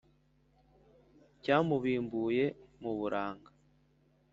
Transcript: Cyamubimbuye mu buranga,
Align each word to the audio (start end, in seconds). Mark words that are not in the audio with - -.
Cyamubimbuye 1.41 2.45
mu 2.81 2.91
buranga, 2.97 3.49